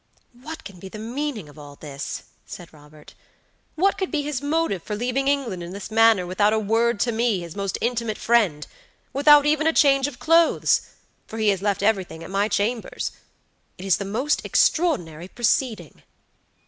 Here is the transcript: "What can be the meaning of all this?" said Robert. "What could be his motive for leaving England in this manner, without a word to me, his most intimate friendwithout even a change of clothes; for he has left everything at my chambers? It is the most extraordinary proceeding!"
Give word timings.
"What 0.41 0.63
can 0.63 0.79
be 0.79 0.89
the 0.89 0.97
meaning 0.97 1.47
of 1.47 1.59
all 1.59 1.75
this?" 1.75 2.23
said 2.47 2.73
Robert. 2.73 3.13
"What 3.75 3.99
could 3.99 4.09
be 4.09 4.23
his 4.23 4.41
motive 4.41 4.81
for 4.81 4.95
leaving 4.95 5.27
England 5.27 5.61
in 5.61 5.73
this 5.73 5.91
manner, 5.91 6.25
without 6.25 6.53
a 6.53 6.57
word 6.57 6.99
to 7.01 7.11
me, 7.11 7.41
his 7.41 7.55
most 7.55 7.77
intimate 7.81 8.17
friendwithout 8.17 9.45
even 9.45 9.67
a 9.67 9.73
change 9.73 10.07
of 10.07 10.17
clothes; 10.17 10.81
for 11.27 11.37
he 11.37 11.49
has 11.49 11.61
left 11.61 11.83
everything 11.83 12.23
at 12.23 12.31
my 12.31 12.47
chambers? 12.47 13.11
It 13.77 13.85
is 13.85 13.97
the 13.97 14.03
most 14.03 14.43
extraordinary 14.43 15.27
proceeding!" 15.27 16.01